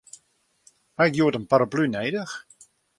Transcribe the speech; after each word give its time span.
Ha 0.95 1.03
ik 1.09 1.15
hjoed 1.17 1.37
in 1.39 1.49
paraplu 1.51 1.83
nedich? 1.87 2.33